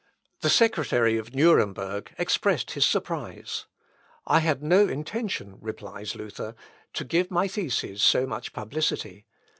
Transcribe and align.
The 0.39 0.49
secretary 0.49 1.19
of 1.19 1.35
Nuremberg 1.35 2.15
expressed 2.17 2.71
his 2.71 2.87
surprise. 2.87 3.67
"I 4.25 4.39
had 4.39 4.63
no 4.63 4.87
intention," 4.87 5.59
replies 5.61 6.15
Luther, 6.15 6.55
"to 6.93 7.03
give 7.05 7.29
my 7.29 7.47
theses 7.47 8.01
so 8.03 8.25
much 8.25 8.51
publicity. 8.51 9.27